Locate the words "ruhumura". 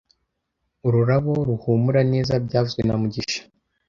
1.47-2.01